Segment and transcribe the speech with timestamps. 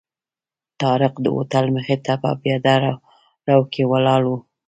[0.81, 2.75] طارق د هوټل مخې ته په پیاده
[3.49, 4.31] رو کې ولاړ و.